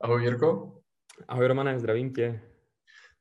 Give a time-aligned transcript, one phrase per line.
[0.00, 0.80] Ahoj Jirko.
[1.28, 2.40] Ahoj Romane, zdravím tě.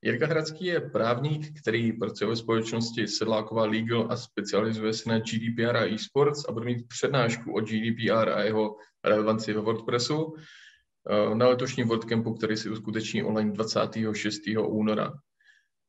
[0.02, 5.78] Jirka Hradský je právník, který pracuje ve společnosti Sedláková Legal a specializuje se na GDPR
[5.78, 8.76] a e-sports a bude mít přednášku o GDPR a jeho
[9.06, 14.42] relevanci ve WordPressu eh, na letošním WordCampu, který si uskuteční online 26.
[14.68, 15.14] února.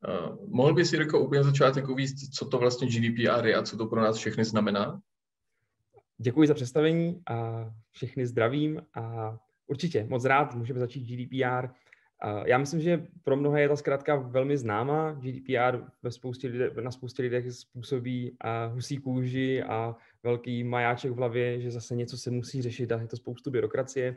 [0.09, 3.87] Eh, mohl bys, Jirko, úplně začátek uvíct, co to vlastně GDPR je a co to
[3.87, 5.01] pro nás všechny znamená?
[6.19, 9.37] Děkuji za představení a všechny zdravím a
[9.69, 11.69] určitě moc rád můžeme začít GDPR.
[12.45, 15.13] Já myslím, že pro mnohé je ta zkrátka velmi známá.
[15.13, 18.37] GDPR ve spoustě lidé, na spoustě lidech způsobí
[18.73, 23.07] husí kůži a velký majáček v hlavě, že zase něco se musí řešit a je
[23.07, 24.17] to spoustu byrokracie.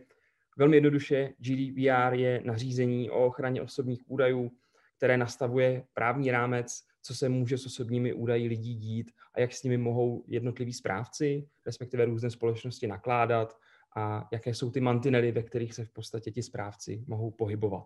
[0.58, 4.52] Velmi jednoduše, GDPR je nařízení o ochraně osobních údajů,
[4.98, 9.64] které nastavuje právní rámec, co se může s osobními údaji lidí dít a jak s
[9.64, 13.58] nimi mohou jednotliví správci, respektive různé společnosti nakládat
[13.96, 17.86] a jaké jsou ty mantinely, ve kterých se v podstatě ti správci mohou pohybovat.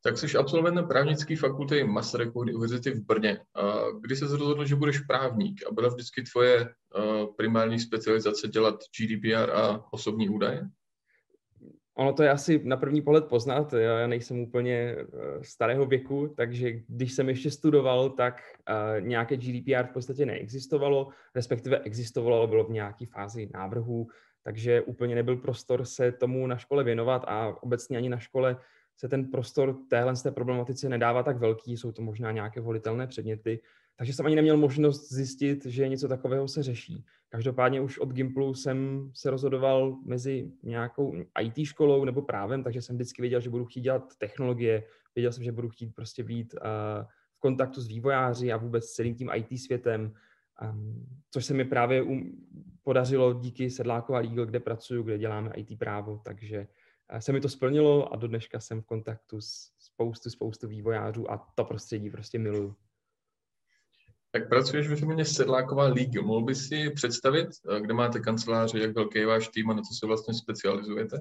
[0.00, 3.40] Tak jsi absolventem právnické fakulty Masarykovy univerzity v Brně.
[4.00, 6.74] Kdy jsi rozhodl, že budeš právník a byla vždycky tvoje
[7.36, 10.68] primární specializace dělat GDPR a osobní údaje?
[11.96, 15.04] Ono to je asi na první pohled poznat, já nejsem úplně eh,
[15.42, 21.78] starého věku, takže když jsem ještě studoval, tak eh, nějaké GDPR v podstatě neexistovalo, respektive
[21.78, 24.08] existovalo, ale bylo v nějaké fázi návrhu,
[24.42, 28.56] takže úplně nebyl prostor se tomu na škole věnovat a obecně ani na škole
[28.96, 33.06] se ten prostor téhle z té problematice nedává tak velký, jsou to možná nějaké volitelné
[33.06, 33.60] předměty,
[33.96, 37.04] takže jsem ani neměl možnost zjistit, že něco takového se řeší.
[37.28, 42.96] Každopádně už od Gimplu jsem se rozhodoval mezi nějakou IT školou nebo právem, takže jsem
[42.96, 46.60] vždycky věděl, že budu chtít dělat technologie, věděl jsem, že budu chtít prostě být uh,
[47.36, 50.14] v kontaktu s vývojáři a vůbec s celým tím IT světem,
[50.62, 52.46] um, což se mi právě um,
[52.82, 56.66] podařilo díky Sedlákova Legal, kde pracuji, kde děláme IT právo, takže
[57.12, 61.30] uh, se mi to splnilo a do dneška jsem v kontaktu s spoustu, spoustu vývojářů
[61.30, 62.76] a to prostředí prostě miluju.
[64.34, 66.22] Tak pracuješ ve firmě Sedláková League.
[66.22, 69.82] Mohl bys si představit, eh, kde máte kanceláře, jak velký je váš tým a na
[69.82, 71.20] co se vlastně specializujete?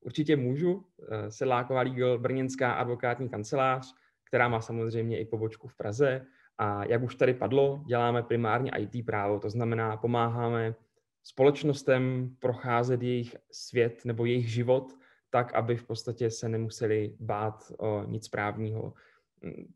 [0.00, 0.84] Určitě můžu.
[1.08, 3.94] Eh, Sedláková Legal, brněnská advokátní kancelář,
[4.24, 6.26] která má samozřejmě i pobočku v Praze.
[6.58, 10.74] A jak už tady padlo, děláme primárně IT právo, to znamená pomáháme
[11.22, 14.92] společnostem procházet jejich svět nebo jejich život
[15.30, 18.92] tak, aby v podstatě se nemuseli bát o nic právního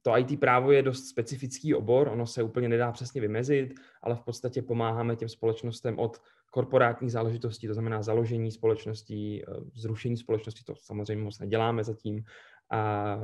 [0.02, 4.20] to IT právo je dost specifický obor, ono se úplně nedá přesně vymezit, ale v
[4.20, 6.18] podstatě pomáháme těm společnostem od
[6.50, 12.24] korporátních záležitostí, to znamená založení společností, eh, zrušení společnosti, to samozřejmě moc neděláme zatím,
[12.70, 13.18] a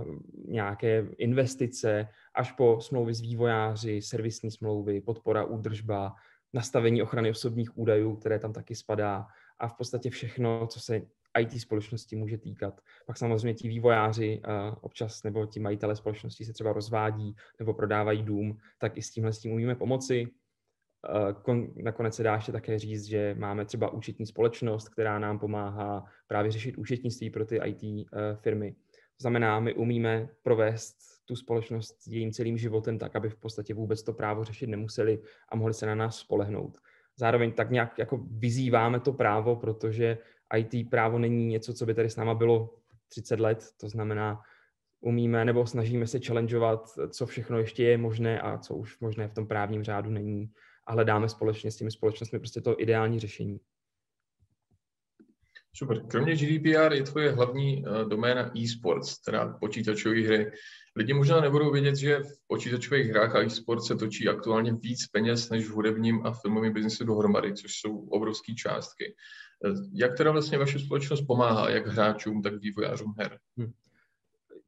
[0.45, 6.15] nějaké investice, až po smlouvy s vývojáři, servisní smlouvy, podpora, údržba,
[6.53, 9.27] nastavení ochrany osobních údajů, které tam taky spadá
[9.59, 11.03] a v podstatě všechno, co se
[11.39, 12.81] IT společnosti může týkat.
[13.07, 14.41] Pak samozřejmě ti vývojáři
[14.81, 19.33] občas nebo ti majitele společnosti se třeba rozvádí nebo prodávají dům, tak i s tímhle
[19.33, 20.29] s tím umíme pomoci.
[21.83, 26.53] Nakonec se dá ještě také říct, že máme třeba účetní společnost, která nám pomáhá právě
[26.53, 28.07] řešit účetnictví pro ty IT e,
[28.37, 28.73] firmy.
[28.73, 34.03] To znamená, my umíme provést tu společnost jejím celým životem tak, aby v podstatě vůbec
[34.03, 36.79] to právo řešit nemuseli a mohli se na nás spolehnout.
[37.17, 40.19] Zároveň tak nějak jako vyzýváme to právo, protože
[40.57, 42.75] IT právo není něco, co by tady s náma bylo
[43.09, 44.41] 30 let, to znamená,
[45.01, 49.35] umíme nebo snažíme se challengeovat, co všechno ještě je možné a co už možné v
[49.35, 50.53] tom právním řádu není
[50.87, 53.61] a hledáme společně s těmi společnostmi prostě to ideální řešení.
[55.75, 56.07] Super.
[56.07, 60.53] Kromě GDPR je tvoje hlavní uh, doména e-sports, teda počítačové hry.
[60.99, 65.51] Lidi možná nebudou vědět, že v počítačových hrách a e-sport se točí aktuálně víc peněz
[65.51, 69.15] než v hudebním a filmovém biznesu dohromady, což jsou obrovské částky.
[69.93, 73.39] Jak teda vlastně vaše společnost pomáhá jak hráčům, tak vývojářům her?
[73.59, 73.73] Hm.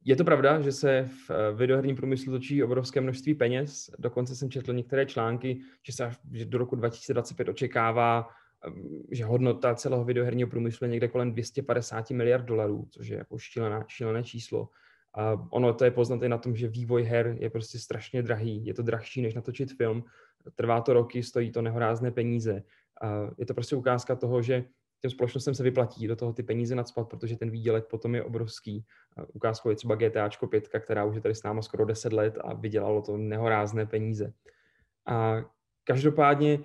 [0.05, 3.91] Je to pravda, že se v eh, videoherním průmyslu točí obrovské množství peněz.
[3.99, 8.29] Dokonce jsem četl některé články, že se že do roku 2025 očekává,
[8.67, 13.39] ehm, že hodnota celého videoherního průmyslu je někde kolem 250 miliard dolarů, což je jako
[13.89, 14.69] šílené číslo.
[15.15, 18.67] A ono to je poznat i na tom, že vývoj her je prostě strašně drahý.
[18.67, 20.05] Je to drahší, než natočit film.
[20.55, 22.63] Trvá to roky, stojí to nehorázné peníze.
[23.03, 24.65] A je to prostě ukázka toho, že
[25.01, 28.85] těm společnostem se vyplatí do toho ty peníze nadspat, protože ten výdělek potom je obrovský.
[29.33, 32.55] Ukázkou je třeba GTAčko 5, která už je tady s náma skoro 10 let a
[32.55, 34.33] vydělalo to nehorázné peníze.
[35.07, 35.45] A
[35.85, 36.59] každopádně,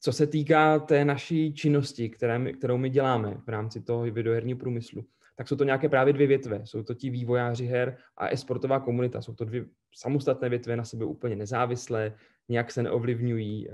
[0.00, 2.10] co se týká té naší činnosti,
[2.58, 5.04] kterou my děláme v rámci toho videoherního průmyslu,
[5.36, 6.60] tak jsou to nějaké právě dvě větve.
[6.64, 9.22] Jsou to ti vývojáři her a esportová komunita.
[9.22, 12.12] Jsou to dvě samostatné větve na sebe úplně nezávislé,
[12.48, 13.72] nějak se neovlivňují, eh,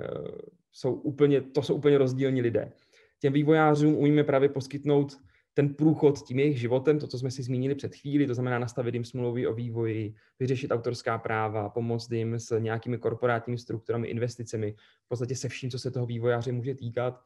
[0.73, 2.73] jsou úplně, to jsou úplně rozdílní lidé.
[3.21, 5.17] těm vývojářům umíme právě poskytnout
[5.55, 8.95] ten průchod tím jejich životem, to, co jsme si zmínili před chvíli, to znamená nastavit
[8.95, 14.75] jim smlouvy o vývoji, vyřešit autorská práva, pomoct jim s nějakými korporátními strukturami, investicemi,
[15.05, 17.21] v podstatě se vším, co se toho vývojáře může týkat.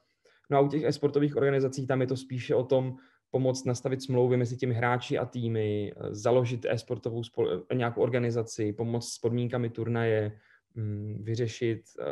[0.51, 2.97] No a u těch e-sportových organizací tam je to spíše o tom
[3.31, 9.19] pomoct nastavit smlouvy mezi těmi hráči a týmy, založit e-sportovou spol- nějakou organizaci, pomoct s
[9.19, 10.39] podmínkami turnaje,
[10.75, 12.05] mm, vyřešit, eh,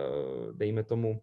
[0.52, 1.20] dejme tomu,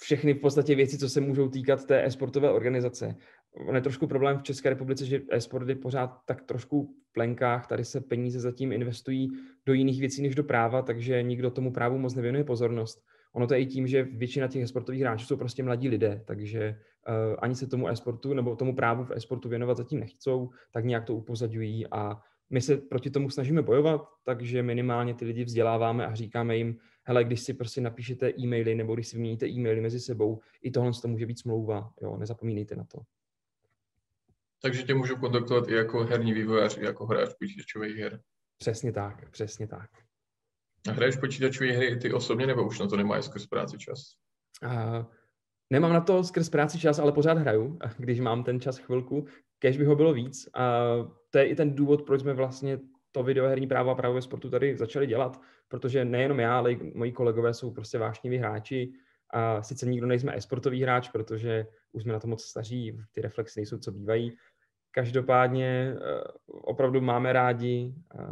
[0.00, 3.16] všechny v podstatě věci, co se můžou týkat té e-sportové organizace.
[3.68, 7.66] On je trošku problém v České republice, že e-sport je pořád tak trošku v plenkách,
[7.66, 9.30] tady se peníze zatím investují
[9.66, 13.04] do jiných věcí než do práva, takže nikdo tomu právu moc nevěnuje pozornost.
[13.32, 16.78] Ono to je i tím, že většina těch e-sportových hráčů jsou prostě mladí lidé, takže
[17.38, 21.14] ani se tomu e-sportu nebo tomu právu v e-sportu věnovat zatím nechcou, tak nějak to
[21.14, 22.20] upozaďují a
[22.50, 27.24] my se proti tomu snažíme bojovat, takže minimálně ty lidi vzděláváme a říkáme jim, hele,
[27.24, 31.08] když si prostě napíšete e-maily nebo když si vyměníte e-maily mezi sebou, i tohle to
[31.08, 32.98] může být smlouva, jo, nezapomínejte na to.
[34.62, 38.20] Takže tě můžu kontaktovat i jako herní vývojář, i jako hráč počítačových her.
[38.58, 39.90] Přesně tak, přesně tak.
[40.88, 43.98] A hraješ počítačové hry ty osobně, nebo už na to nemáš skrz práci čas?
[44.64, 45.04] Uh,
[45.70, 49.26] nemám na to skrz práci čas, ale pořád hraju, když mám ten čas chvilku.
[49.58, 50.48] Kež by ho bylo víc.
[50.54, 50.82] A
[51.30, 52.78] to je i ten důvod, proč jsme vlastně
[53.12, 56.92] to videoherní právo a právo ve sportu tady začali dělat, protože nejenom já, ale i
[56.94, 58.92] moji kolegové jsou prostě vášniví hráči.
[59.30, 63.60] A sice nikdo nejsme e-sportový hráč, protože už jsme na to moc staří, ty reflexy
[63.60, 64.36] nejsou, co bývají.
[64.90, 68.24] Každopádně eh, opravdu máme rádi eh,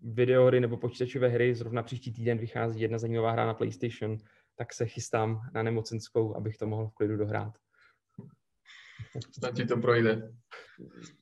[0.00, 1.54] videohry nebo počítačové hry.
[1.54, 4.16] Zrovna příští týden vychází jedna zajímavá hra na PlayStation,
[4.56, 7.52] tak se chystám na nemocenskou, abych to mohl v klidu dohrát.
[9.32, 10.32] Snad ti to projde.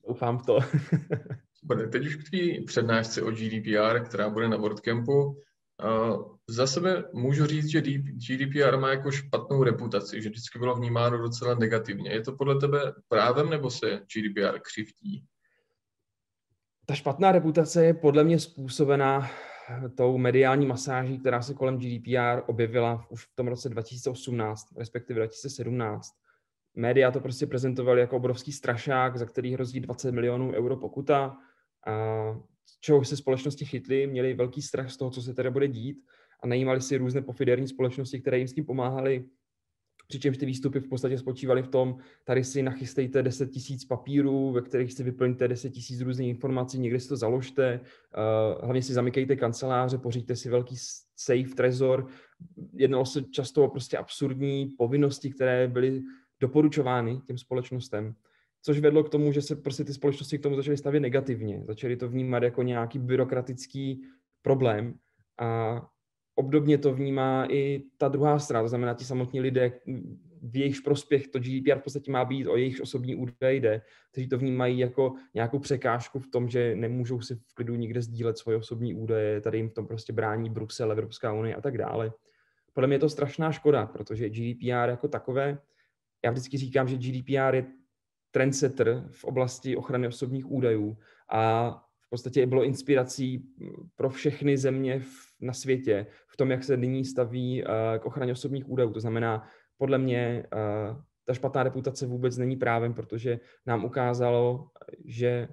[0.07, 0.59] Doufám v to.
[1.91, 5.41] Teď už k té přednášce o GDPR, která bude na WordCampu.
[6.49, 7.81] Za sebe můžu říct, že
[8.27, 12.11] GDPR má jako špatnou reputaci, že vždycky bylo vnímáno docela negativně.
[12.11, 15.25] Je to podle tebe právem nebo se GDPR křivtí?
[16.85, 19.29] Ta špatná reputace je podle mě způsobená
[19.95, 26.13] tou mediální masáží, která se kolem GDPR objevila už v tom roce 2018, respektive 2017.
[26.75, 31.37] Média to prostě prezentovali jako obrovský strašák, za který hrozí 20 milionů euro pokuta.
[31.87, 31.93] A
[32.81, 35.97] čeho se společnosti chytly, měli velký strach z toho, co se tady bude dít
[36.43, 39.25] a najímali si různé pofiderní společnosti, které jim s tím pomáhaly.
[40.09, 44.61] Přičemž ty výstupy v podstatě spočívaly v tom, tady si nachystejte 10 tisíc papírů, ve
[44.61, 49.35] kterých si vyplňte 10 tisíc různých informací, někde si to založte, uh, hlavně si zamykejte
[49.35, 50.75] kanceláře, pořiďte si velký
[51.15, 52.07] safe, trezor.
[52.73, 56.01] Jednalo se často o prostě absurdní povinnosti, které byly
[56.39, 58.15] doporučovány těm společnostem
[58.61, 61.63] což vedlo k tomu, že se prostě ty společnosti k tomu začaly stavět negativně.
[61.67, 64.01] Začaly to vnímat jako nějaký byrokratický
[64.41, 64.93] problém
[65.39, 65.81] a
[66.39, 69.71] obdobně to vnímá i ta druhá strana, to znamená ti samotní lidé,
[70.41, 73.81] v jejich prospěch to GDPR v podstatě má být, o jejich osobní údaje jde,
[74.11, 78.37] kteří to vnímají jako nějakou překážku v tom, že nemůžou si v klidu nikde sdílet
[78.37, 82.11] svoje osobní údaje, tady jim v tom prostě brání Brusel, Evropská unie a tak dále.
[82.73, 85.61] Podle mě je to strašná škoda, protože GDPR jako takové,
[86.25, 87.65] já vždycky říkám, že GDPR je
[88.31, 90.97] trendsetter v oblasti ochrany osobních údajů
[91.29, 93.45] a v podstatě bylo inspirací
[93.95, 95.01] pro všechny země
[95.41, 98.93] na světě v tom, jak se nyní staví eh, k ochraně osobních údajů.
[98.93, 99.47] To znamená,
[99.77, 104.69] podle mě eh, ta špatná reputace vůbec není právem, protože nám ukázalo,
[105.05, 105.47] že eh,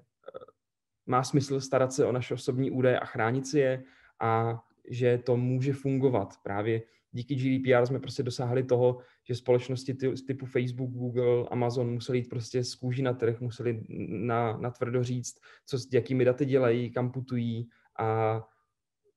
[1.06, 3.84] má smysl starat se o naše osobní údaje a chránit si je
[4.20, 4.60] a
[4.90, 6.82] že to může fungovat právě
[7.16, 9.94] díky GDPR jsme prostě dosáhli toho, že společnosti
[10.26, 15.04] typu Facebook, Google, Amazon museli jít prostě z kůží na trh, museli na, na tvrdo
[15.04, 17.68] říct, co s jakými daty dělají, kam putují
[17.98, 18.42] a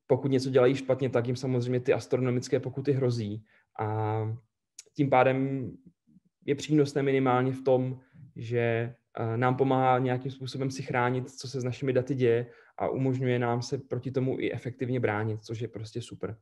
[0.10, 3.46] pokud něco dělají špatně, tak jim samozřejmě ty astronomické pokuty hrozí.
[3.80, 4.22] A
[4.96, 5.72] tím pádem
[6.46, 8.00] je přínosné minimálně v tom,
[8.36, 12.89] že eh, nám pomáhá nějakým způsobem si chránit, co se s našimi daty děje a
[12.89, 16.38] umožňuje nám se proti tomu i efektivně bránit, což je prostě super.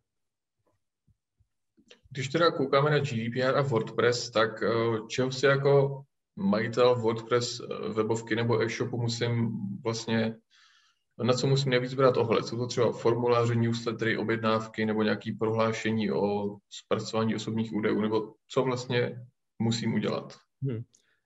[2.09, 4.69] Když teda koukáme na GDPR a WordPress, tak eh,
[5.07, 6.03] čeho si jako
[6.35, 9.51] majitel WordPress eh, webovky nebo e-shopu musím
[9.83, 10.35] vlastně,
[11.23, 12.45] na co musím nejvíc brát ohled?
[12.45, 18.63] Jsou to třeba formuláře, newslettery, objednávky nebo nějaké prohlášení o zpracování osobních údajů, nebo co
[18.63, 19.19] vlastně
[19.59, 20.33] musím udělat?
[20.61, 20.83] Hmm.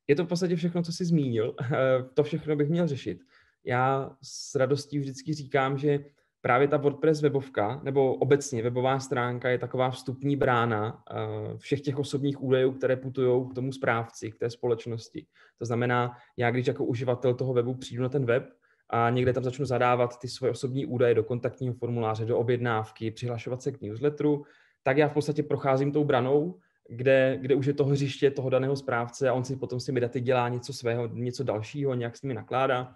[0.07, 1.55] Je to v podstatě všechno, co jsi zmínil.
[2.13, 3.19] to všechno bych měl řešit.
[3.65, 5.99] Já s radostí vždycky říkám, že
[6.41, 11.97] právě ta WordPress webovka, nebo obecně webová stránka je taková vstupní brána uh, všech těch
[11.97, 15.25] osobních údajů, které putují k tomu správci, k té společnosti.
[15.57, 18.43] To znamená, já když jako uživatel toho webu přijdu na ten web
[18.91, 23.61] a někde tam začnu zadávat ty svoje osobní údaje do kontaktního formuláře, do objednávky, přihlašovat
[23.61, 24.45] se k newsletteru,
[24.83, 28.75] tak já v podstatě procházím tou branou, kde, kde už je to hřiště toho daného
[28.75, 32.21] správce a on si potom s těmi daty dělá něco svého, něco dalšího, nějak s
[32.21, 32.95] nimi nakládá.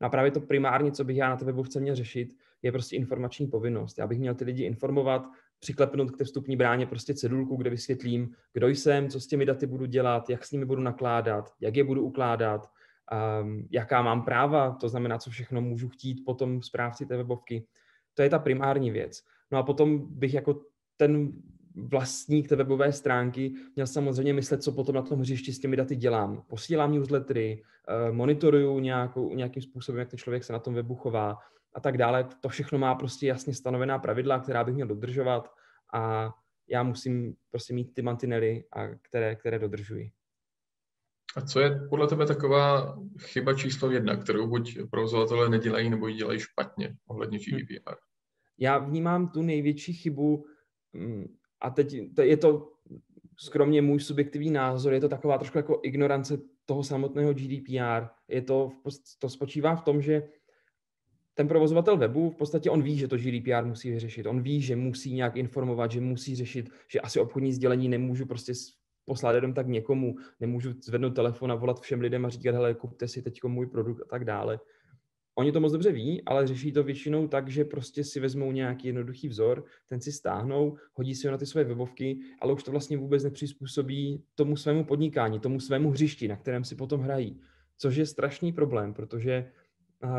[0.00, 2.28] No a právě to primárně, co bych já na té webovce měl řešit,
[2.62, 3.98] je prostě informační povinnost.
[3.98, 5.26] Já bych měl ty lidi informovat,
[5.60, 9.66] přiklepnout k té vstupní bráně prostě cedulku, kde vysvětlím, kdo jsem, co s těmi daty
[9.66, 12.70] budu dělat, jak s nimi budu nakládat, jak je budu ukládat,
[13.70, 17.66] jaká mám práva, to znamená, co všechno můžu chtít potom správci té webovky.
[18.14, 19.22] To je ta primární věc.
[19.50, 20.60] No a potom bych jako
[20.96, 21.32] ten
[21.74, 25.96] vlastník té webové stránky měl samozřejmě myslet, co potom na tom hřišti s těmi daty
[25.96, 26.42] dělám.
[26.46, 31.38] Posílám newslettery, eh, monitoruju nějakou, nějakým způsobem, jak ten člověk se na tom webu chová
[31.74, 32.28] a tak dále.
[32.40, 35.50] To všechno má prostě jasně stanovená pravidla, která bych měl dodržovat
[35.92, 36.34] a
[36.68, 40.10] já musím prostě mít ty mantinely, a které, které dodržuji.
[41.36, 46.14] A co je podle tebe taková chyba číslo jedna, kterou buď provozovatelé nedělají, nebo ji
[46.14, 47.56] dělají špatně ohledně hm.
[47.56, 47.94] GDPR?
[48.58, 50.44] Já vnímám tu největší chybu
[50.92, 52.72] mm, a teď je to
[53.38, 58.08] skromně můj subjektivní názor, je to taková trošku jako ignorance toho samotného GDPR.
[58.28, 58.70] Je to,
[59.18, 60.22] to spočívá v tom, že
[61.34, 64.26] ten provozovatel webu v podstatě on ví, že to GDPR musí vyřešit.
[64.26, 68.52] On ví, že musí nějak informovat, že musí řešit, že asi obchodní sdělení nemůžu prostě
[69.04, 73.08] poslat jenom tak někomu, nemůžu zvednout telefon a volat všem lidem a říkat, hele, kupte
[73.08, 74.60] si teď můj produkt a tak dále.
[75.34, 78.86] Oni to moc dobře ví, ale řeší to většinou tak, že prostě si vezmou nějaký
[78.86, 82.70] jednoduchý vzor, ten si stáhnou, hodí si ho na ty své webovky, ale už to
[82.70, 87.40] vlastně vůbec nepřizpůsobí tomu svému podnikání, tomu svému hřišti, na kterém si potom hrají.
[87.78, 89.50] Což je strašný problém, protože
[90.04, 90.10] uh,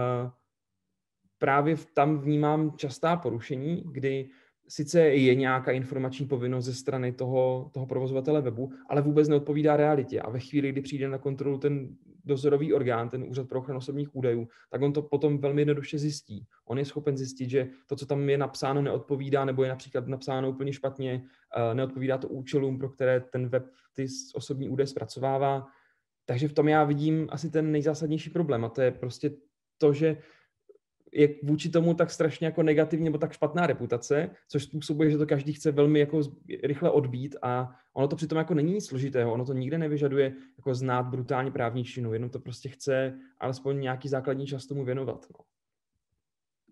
[1.38, 4.30] právě tam vnímám častá porušení, kdy
[4.68, 10.22] sice je nějaká informační povinnost ze strany toho, toho provozovatele webu, ale vůbec neodpovídá realitě.
[10.22, 11.96] A ve chvíli, kdy přijde na kontrolu ten
[12.26, 16.48] dozorový orgán, ten úřad pro ochranu osobních údajů, tak on to potom velmi jednoduše zjistí.
[16.66, 20.50] On je schopen zjistit, že to, co tam je napsáno, neodpovídá, nebo je například napsáno
[20.50, 21.24] úplně špatně,
[21.56, 25.68] eh, neodpovídá to účelům, pro které ten web ty osobní údaje zpracovává.
[26.26, 29.32] Takže v tom já vidím asi ten nejzásadnější problém a to je prostě
[29.78, 30.18] to, že
[31.16, 35.26] je vůči tomu tak strašně jako negativní nebo tak špatná reputace, což způsobuje, že to
[35.26, 36.22] každý chce velmi jako
[36.64, 40.76] rychle odbít a ono to přitom jako není nic složitého, ono to nikde nevyžaduje jako
[40.76, 45.26] znát brutální právničinu, jenom to prostě chce alespoň nějaký základní čas tomu věnovat.
[45.34, 45.46] No.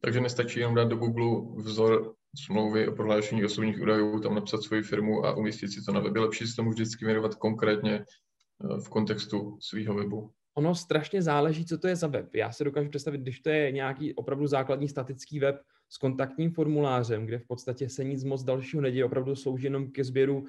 [0.02, 4.82] Takže nestačí jenom dát do Google vzor smlouvy o prohlášení osobních údajů, tam napsat svoji
[4.84, 6.16] firmu a umístit si to na web.
[6.16, 11.78] lepší se tomu vždycky věnovat konkrétně eh, v kontextu svého webu ono strašně záleží, co
[11.78, 12.36] to je za web.
[12.36, 17.26] Já se dokážu představit, když to je nějaký opravdu základní statický web s kontaktním formulářem,
[17.26, 20.46] kde v podstatě se nic moc dalšího neděje, opravdu slouží jenom ke sběru uh,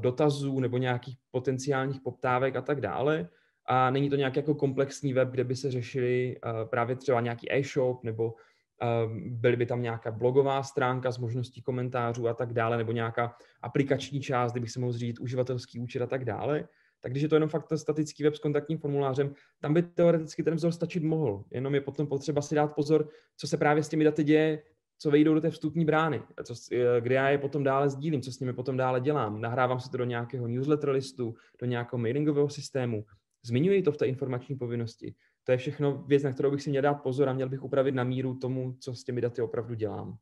[0.00, 3.28] dotazů nebo nějakých potenciálních poptávek a tak dále.
[3.66, 7.52] A není to nějaký jako komplexní web, kde by se řešili uh, právě třeba nějaký
[7.52, 12.76] e-shop nebo uh, byly by tam nějaká blogová stránka s možností komentářů a tak dále,
[12.76, 16.68] nebo nějaká aplikační část, kde bych se mohl zřídit uživatelský účet a tak dále
[17.00, 20.54] tak když je to jenom fakt statický web s kontaktním formulářem, tam by teoreticky ten
[20.54, 21.44] vzor stačit mohl.
[21.50, 24.62] Jenom je potom potřeba si dát pozor, co se právě s těmi daty děje,
[24.98, 26.54] co vejdou do té vstupní brány, co,
[27.00, 29.40] kde já je potom dále sdílím, co s nimi potom dále dělám.
[29.40, 33.04] Nahrávám se to do nějakého newsletter listu, do nějakého mailingového systému.
[33.42, 35.14] Zmiňuji to v té informační povinnosti.
[35.44, 37.94] To je všechno věc, na kterou bych si měl dát pozor a měl bych upravit
[37.94, 40.16] na míru tomu, co s těmi daty opravdu dělám.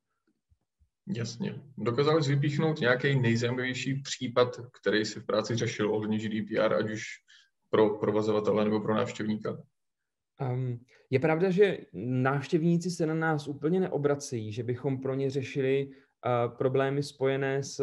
[1.15, 1.63] Jasně.
[1.79, 7.05] Dokázali jsi vypíchnout nějaký nejzajímavější případ, který si v práci řešil ohledně GDPR, ať už
[7.71, 9.63] pro provozovatele nebo pro návštěvníka?
[10.41, 11.79] Um, je pravda, že
[12.23, 17.81] návštěvníci se na nás úplně neobracejí, že bychom pro ně řešili uh, problémy spojené s,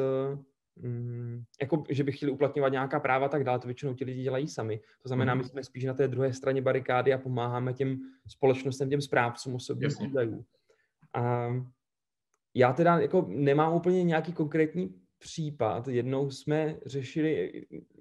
[0.75, 4.47] um, jako, že by chtěli uplatňovat nějaká práva, tak dále, to většinou ti lidi dělají
[4.47, 4.79] sami.
[5.01, 5.37] To znamená, mm.
[5.37, 10.01] my jsme spíš na té druhé straně barikády a pomáháme těm společnostem, těm správcům osobních
[10.01, 10.45] údajů.
[11.17, 11.71] Um,
[12.55, 15.87] já teda jako nemám úplně nějaký konkrétní případ.
[15.87, 17.51] Jednou jsme řešili,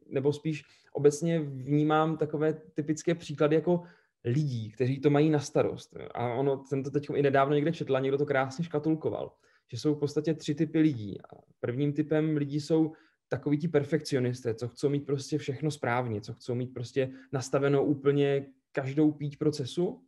[0.08, 3.82] nebo spíš obecně vnímám takové typické příklady jako
[4.24, 5.96] lidí, kteří to mají na starost.
[6.14, 9.32] A ono, jsem to teď i nedávno někde četl a někdo to krásně škatulkoval,
[9.72, 11.20] že jsou v podstatě tři typy lidí.
[11.20, 12.92] A prvním typem lidí jsou
[13.28, 18.46] takový ti perfekcionisté, co chcou mít prostě všechno správně, co chcou mít prostě nastavenou úplně
[18.72, 20.00] každou píť procesu, uh,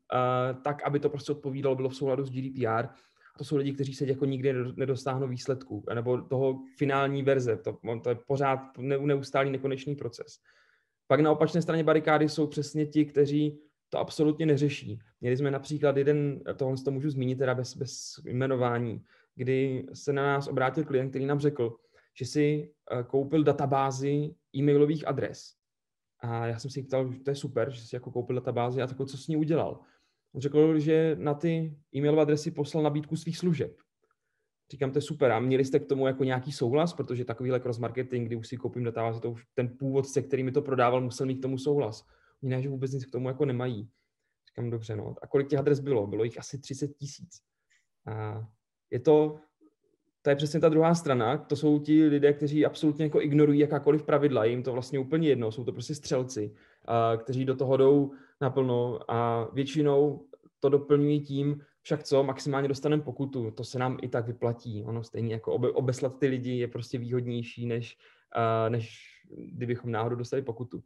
[0.63, 2.89] tak, aby to prostě odpovídalo, bylo v souladu s GDPR
[3.39, 7.57] to jsou lidi, kteří se jako nikdy nedostáhnou výsledků, nebo toho finální verze.
[7.57, 10.27] To, to je pořád neustálý nekonečný proces.
[11.07, 14.99] Pak na opačné straně barikády jsou přesně ti, kteří to absolutně neřeší.
[15.21, 19.03] Měli jsme například jeden, tohle to můžu zmínit teda bez, bez jmenování,
[19.35, 21.77] kdy se na nás obrátil klient, který nám řekl,
[22.19, 25.53] že si eh, koupil databázi e-mailových adres.
[26.21, 28.87] A já jsem si ptal, že to je super, že si jako koupil databázi a
[28.87, 29.81] tak co s ní udělal.
[30.37, 33.77] Řekl, že na ty e-mailové adresy poslal nabídku svých služeb.
[34.71, 35.33] Říkám, to je super.
[35.33, 38.57] A měli jste k tomu jako nějaký souhlas, protože takovýhle cross marketing, kdy už si
[38.57, 42.05] koupím databázi, to už ten původce, který mi to prodával, musel mít k tomu souhlas.
[42.43, 43.89] Oni ne, že vůbec nic k tomu jako nemají.
[44.49, 45.15] Říkám, dobře, no.
[45.23, 46.07] A kolik těch adres bylo?
[46.07, 47.41] Bylo jich asi 30 tisíc.
[48.07, 48.47] A
[48.91, 49.37] je to,
[50.23, 51.39] to je přesně ta druhá strana.
[51.39, 54.45] To jsou ti lidé, kteří absolutně jako ignorují jakákoliv pravidla.
[54.45, 55.53] Jim to vlastně úplně jedno.
[55.53, 56.55] Jsou to prostě střelci,
[57.17, 60.27] kteří do toho jdou naplno a většinou
[60.61, 64.85] to doplňují tím, však co, maximálně dostaneme pokutu, to se nám i tak vyplatí.
[64.85, 67.99] Ono stejně jako obe, obeslat ty lidi je prostě výhodnější, než,
[68.69, 69.01] než
[69.37, 70.83] kdybychom náhodou dostali pokutu.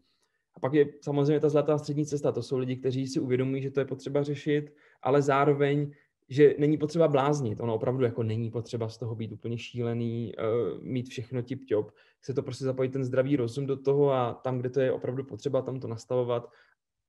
[0.55, 2.33] A pak je samozřejmě ta zlatá střední cesta.
[2.33, 5.93] To jsou lidi, kteří si uvědomují, že to je potřeba řešit, ale zároveň,
[6.29, 7.61] že není potřeba bláznit.
[7.61, 10.33] Ono opravdu jako není potřeba z toho být úplně šílený,
[10.81, 11.87] mít všechno tip-top.
[12.19, 15.25] Chce to prostě zapojit ten zdravý rozum do toho a tam, kde to je opravdu
[15.25, 16.51] potřeba, tam to nastavovat,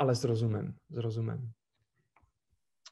[0.02, 0.74] ale s rozumem.
[0.90, 1.52] S rozumem.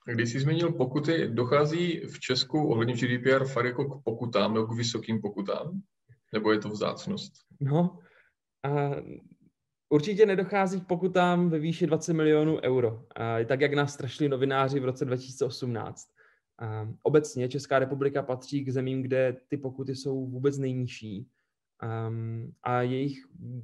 [0.05, 4.75] Když jsi změnil pokuty, dochází v Česku ohledně GDPR fakt jako k pokutám nebo k
[4.75, 5.81] vysokým pokutám?
[6.33, 7.33] Nebo je to vzácnost?
[7.59, 7.99] No,
[8.63, 8.91] a
[9.89, 14.79] určitě nedochází k pokutám ve výši 20 milionů euro, a tak jak nás strašili novináři
[14.79, 16.09] v roce 2018.
[16.59, 21.27] A obecně Česká republika patří k zemím, kde ty pokuty jsou vůbec nejnižší
[21.83, 23.17] Um, a je jich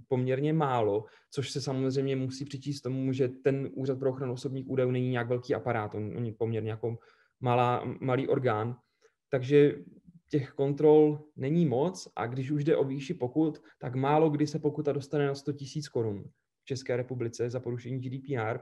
[0.07, 4.91] poměrně málo, což se samozřejmě musí přičíst tomu, že ten úřad pro ochranu osobních údajů
[4.91, 6.97] není nějak velký aparát, on je poměrně jako
[7.39, 8.75] malá, malý orgán,
[9.29, 9.75] takže
[10.29, 14.59] těch kontrol není moc a když už jde o výši pokut, tak málo kdy se
[14.59, 16.23] pokuta dostane na 100 000 korun
[16.61, 18.59] v České republice za porušení GDPR,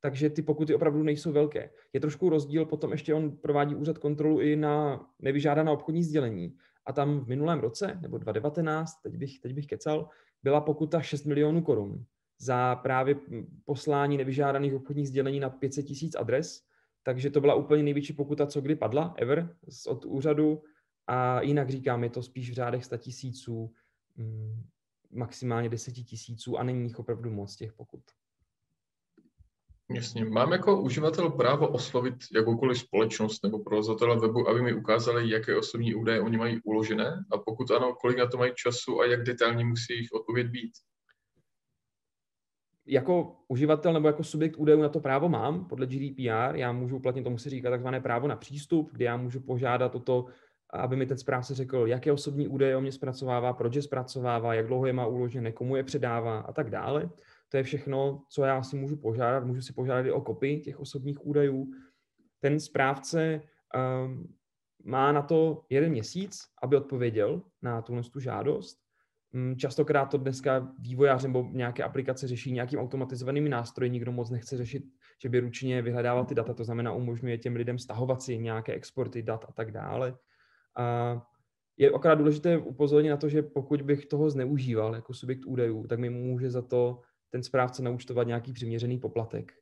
[0.00, 1.70] takže ty pokuty opravdu nejsou velké.
[1.92, 6.92] Je trošku rozdíl, potom ještě on provádí úřad kontrolu i na nevyžádané obchodní sdělení a
[6.92, 10.08] tam v minulém roce, nebo 2019, teď bych, teď bych kecal,
[10.42, 12.04] byla pokuta 6 milionů korun
[12.38, 13.16] za právě
[13.64, 16.62] poslání nevyžádaných obchodních sdělení na 500 tisíc adres,
[17.02, 19.56] takže to byla úplně největší pokuta, co kdy padla, ever,
[19.88, 20.62] od úřadu
[21.06, 23.72] a jinak říkám, je to spíš v řádech 100 tisíců,
[24.16, 24.62] mm,
[25.10, 28.02] maximálně 10 tisíců a není jich opravdu moc těch pokut.
[29.90, 30.24] Jasně.
[30.24, 35.94] Mám jako uživatel právo oslovit jakoukoliv společnost nebo provozovatele webu, aby mi ukázali, jaké osobní
[35.94, 39.64] údaje oni mají uložené a pokud ano, kolik na to mají času a jak detailní
[39.64, 40.72] musí jejich odpověď být?
[42.86, 46.56] Jako uživatel nebo jako subjekt údajů na to právo mám podle GDPR.
[46.56, 50.00] Já můžu uplatnit, tomu se říká takzvané právo na přístup, kdy já můžu požádat o
[50.00, 50.26] to,
[50.70, 54.66] aby mi ten správce řekl, jaké osobní údaje o mě zpracovává, proč je zpracovává, jak
[54.66, 57.10] dlouho je má uložené, komu je předává a tak dále.
[57.48, 59.44] To je všechno, co já si můžu požádat.
[59.44, 61.70] Můžu si požádat i o kopii těch osobních údajů.
[62.40, 63.40] Ten správce
[64.04, 64.34] um,
[64.84, 68.78] má na to jeden měsíc, aby odpověděl na tu, tu žádost.
[69.34, 73.90] Um, častokrát to dneska vývojář nebo nějaké aplikace řeší nějakým automatizovanými nástroji.
[73.90, 74.84] Nikdo moc nechce řešit,
[75.22, 79.22] že by ručně vyhledával ty data, to znamená umožňuje těm lidem stahovat si nějaké exporty
[79.22, 80.16] dat a tak dále.
[80.76, 81.22] A
[81.76, 85.98] je opravdu důležité upozornit na to, že pokud bych toho zneužíval jako subjekt údajů, tak
[85.98, 87.00] mi může za to
[87.36, 89.52] ten správce naučtovat nějaký přiměřený poplatek,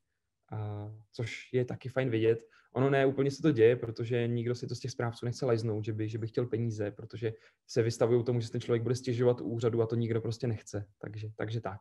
[0.52, 2.44] a, což je taky fajn vidět.
[2.74, 5.84] Ono ne úplně se to děje, protože nikdo si to z těch správců nechce lajznout,
[5.84, 7.32] že by, že by chtěl peníze, protože
[7.66, 10.87] se vystavují tomu, že ten člověk bude stěžovat u úřadu a to nikdo prostě nechce.
[10.98, 11.80] Takže, takže tak.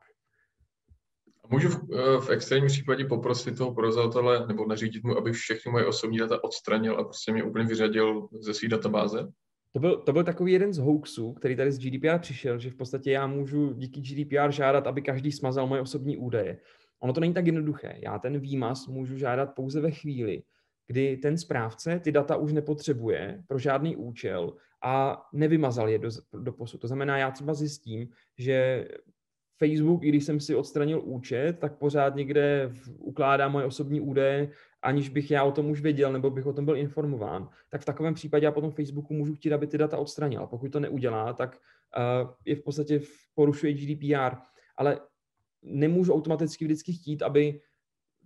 [1.49, 5.85] Můžu v, eh, v extrémním případě poprosit toho provozovatele nebo nařídit mu, aby všechny moje
[5.85, 9.27] osobní data odstranil a prostě mě úplně vyřadil ze své databáze?
[9.73, 12.75] To byl, to byl takový jeden z hoaxů, který tady z GDPR přišel, že v
[12.75, 16.57] podstatě já můžu díky GDPR žádat, aby každý smazal moje osobní údaje.
[16.99, 17.99] Ono to není tak jednoduché.
[18.03, 20.43] Já ten výmaz můžu žádat pouze ve chvíli,
[20.87, 26.53] kdy ten správce ty data už nepotřebuje pro žádný účel a nevymazal je do, do
[26.53, 26.81] posud.
[26.81, 28.87] To znamená, já třeba zjistím, že
[29.57, 34.49] Facebook, i když jsem si odstranil účet, tak pořád někde ukládá moje osobní údaje
[34.83, 37.85] aniž bych já o tom už věděl nebo bych o tom byl informován, tak v
[37.85, 40.47] takovém případě já potom Facebooku můžu chtít, aby ty data odstranil.
[40.47, 41.57] Pokud to neudělá, tak
[41.97, 43.01] uh, je v podstatě
[43.35, 44.35] porušuje GDPR,
[44.77, 44.99] ale
[45.61, 47.61] nemůžu automaticky vždycky chtít, aby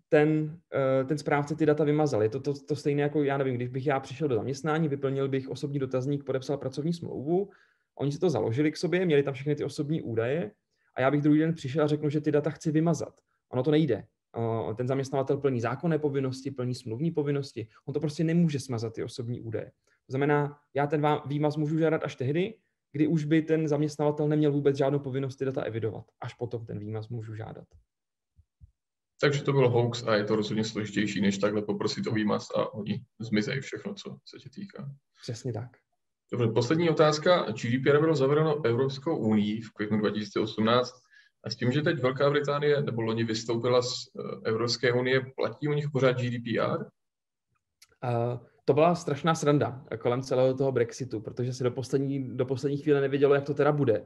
[0.09, 0.59] ten,
[1.01, 2.23] uh, ten správce ty data vymazal.
[2.23, 5.29] Je to, to to stejné jako, já nevím, když bych já přišel do zaměstnání, vyplnil
[5.29, 7.49] bych osobní dotazník, podepsal pracovní smlouvu,
[7.95, 10.51] oni si to založili k sobě, měli tam všechny ty osobní údaje
[10.95, 13.13] a já bych druhý den přišel a řekl, že ty data chci vymazat.
[13.49, 14.03] Ono to nejde
[14.75, 19.41] ten zaměstnavatel plní zákonné povinnosti, plní smluvní povinnosti, on to prostě nemůže smazat ty osobní
[19.41, 19.71] údaje.
[20.05, 22.53] To znamená, já ten výmaz můžu žádat až tehdy,
[22.91, 26.05] kdy už by ten zaměstnavatel neměl vůbec žádnou povinnost ty data evidovat.
[26.21, 27.67] Až potom ten výmaz můžu žádat.
[29.21, 32.73] Takže to byl hoax a je to rozhodně složitější, než takhle poprosit o výmaz a
[32.73, 34.91] oni zmizejí všechno, co se tě týká.
[35.21, 35.69] Přesně tak.
[36.31, 37.45] Dobře, poslední otázka.
[37.51, 41.06] GDPR bylo zavedeno Evropskou unii v květnu 2018
[41.47, 45.67] a s tím, že teď Velká Británie nebo loni vystoupila z eh, Evropské unie, platí
[45.67, 46.85] u nich pořád GDPR?
[48.03, 52.77] Uh, to byla strašná sranda kolem celého toho Brexitu, protože se do poslední, do poslední
[52.77, 54.05] chvíle nevědělo, jak to teda bude.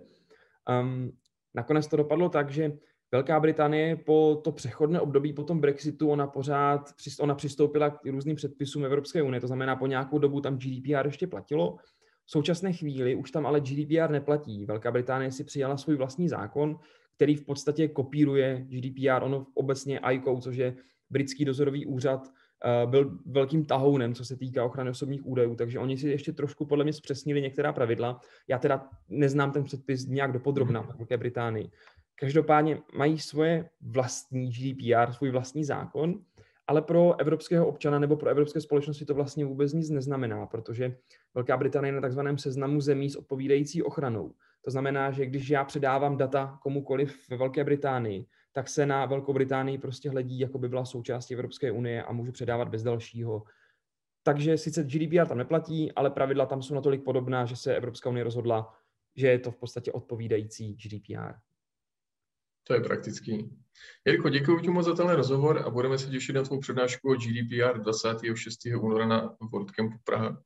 [0.82, 1.12] Um,
[1.54, 2.72] nakonec to dopadlo tak, že
[3.14, 6.82] Velká Británie po to přechodné období po tom Brexitu, ona pořád
[7.20, 11.28] ona přistoupila k různým předpisům Evropské unie, to znamená po nějakou dobu tam GDPR ještě
[11.28, 11.78] platilo.
[12.26, 14.66] V současné chvíli už tam ale GDPR neplatí.
[14.66, 16.80] Velká Británie si přijala svůj vlastní zákon,
[17.22, 19.24] který v podstatě kopíruje GDPR.
[19.24, 20.76] Ono obecně ICO, což je
[21.10, 22.28] britský dozorový úřad,
[22.66, 26.66] eh, byl velkým tahounem, co se týká ochrany osobních údajů, takže oni si ještě trošku
[26.66, 28.22] podle mě zpřesnili některá pravidla.
[28.48, 31.70] Já teda neznám ten předpis nějak dopodrobna v Velké Británii.
[32.16, 36.20] Každopádně mají svoje vlastní GDPR, svůj vlastní zákon,
[36.68, 40.98] ale pro evropského občana nebo pro evropské společnosti to vlastně vůbec nic neznamená, protože
[41.34, 44.34] Velká Británie je na takzvaném seznamu zemí s odpovídající ochranou.
[44.62, 49.34] To znamená, že když já předávám data komukoliv ve Velké Británii, tak se na Velkou
[49.34, 53.44] Británii prostě hledí, jako by byla součástí Evropské unie a můžu předávat bez dalšího.
[54.24, 58.24] Takže sice GDPR tam neplatí, ale pravidla tam jsou natolik podobná, že se Evropská unie
[58.24, 58.74] rozhodla,
[59.16, 61.34] že je to v podstatě odpovídající GDPR.
[62.64, 63.58] To je praktický.
[64.06, 67.16] Jirko, děkuji ti moc za tenhle rozhovor a budeme se těšit na tvou přednášku o
[67.16, 68.60] GDPR 26.
[68.82, 70.44] února na WordCampu Praha.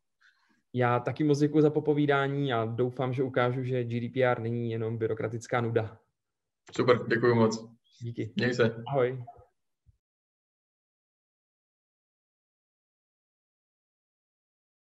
[0.77, 5.61] Já taky moc děkuji za popovídání a doufám, že ukážu, že GDPR není jenom byrokratická
[5.61, 5.97] nuda.
[6.75, 7.69] Super, děkuji moc.
[8.01, 8.33] Díky.
[8.35, 8.83] Měj se.
[8.87, 9.23] Ahoj.